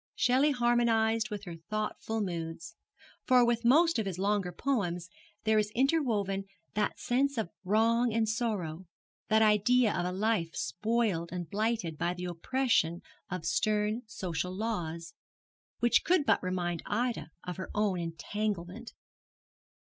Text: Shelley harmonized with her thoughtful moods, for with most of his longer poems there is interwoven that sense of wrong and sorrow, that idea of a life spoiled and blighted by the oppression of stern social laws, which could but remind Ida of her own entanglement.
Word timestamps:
Shelley 0.15 0.49
harmonized 0.49 1.29
with 1.29 1.43
her 1.43 1.57
thoughtful 1.69 2.21
moods, 2.21 2.75
for 3.23 3.45
with 3.45 3.63
most 3.63 3.99
of 3.99 4.07
his 4.07 4.17
longer 4.17 4.51
poems 4.51 5.11
there 5.43 5.59
is 5.59 5.69
interwoven 5.75 6.45
that 6.73 6.97
sense 6.99 7.37
of 7.37 7.51
wrong 7.63 8.11
and 8.11 8.27
sorrow, 8.27 8.87
that 9.27 9.43
idea 9.43 9.93
of 9.95 10.03
a 10.07 10.11
life 10.11 10.55
spoiled 10.55 11.31
and 11.31 11.47
blighted 11.51 11.99
by 11.99 12.15
the 12.15 12.25
oppression 12.25 13.03
of 13.29 13.45
stern 13.45 14.01
social 14.07 14.55
laws, 14.57 15.13
which 15.81 16.03
could 16.03 16.25
but 16.25 16.41
remind 16.41 16.81
Ida 16.87 17.29
of 17.43 17.57
her 17.57 17.69
own 17.75 17.99
entanglement. 17.99 18.93